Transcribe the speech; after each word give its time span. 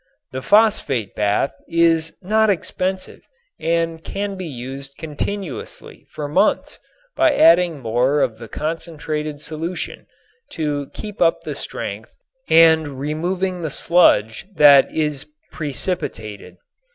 The 0.31 0.41
phosphate 0.41 1.13
bath 1.13 1.53
is 1.67 2.11
not 2.23 2.49
expensive 2.49 3.21
and 3.59 4.03
can 4.03 4.35
be 4.35 4.47
used 4.47 4.97
continuously 4.97 6.07
for 6.09 6.27
months 6.27 6.79
by 7.15 7.35
adding 7.35 7.77
more 7.79 8.21
of 8.21 8.39
the 8.39 8.47
concentrated 8.49 9.39
solution 9.39 10.07
to 10.53 10.89
keep 10.95 11.21
up 11.21 11.41
the 11.41 11.53
strength 11.53 12.15
and 12.49 12.99
removing 12.99 13.61
the 13.61 13.69
sludge 13.69 14.47
that 14.55 14.91
is 14.91 15.27
precipitated. 15.51 16.57